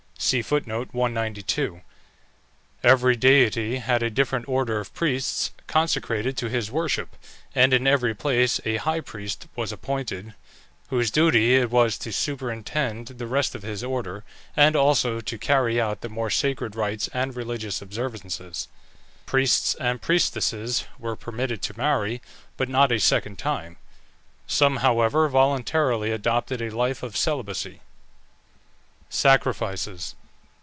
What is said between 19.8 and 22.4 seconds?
priestesses were permitted to marry,